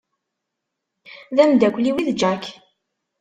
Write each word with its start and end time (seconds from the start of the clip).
D 1.35 1.37
amdakel-iw 1.43 1.97
i 1.97 2.03
d 2.07 2.09
Jack. 2.19 2.43